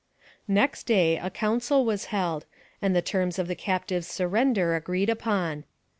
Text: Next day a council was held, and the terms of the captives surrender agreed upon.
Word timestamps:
Next 0.47 0.87
day 0.87 1.17
a 1.19 1.29
council 1.29 1.85
was 1.85 2.05
held, 2.05 2.47
and 2.81 2.95
the 2.95 3.03
terms 3.03 3.37
of 3.37 3.47
the 3.47 3.53
captives 3.53 4.07
surrender 4.07 4.75
agreed 4.75 5.11
upon. 5.11 5.63